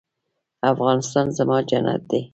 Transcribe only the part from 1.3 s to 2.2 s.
زما جنت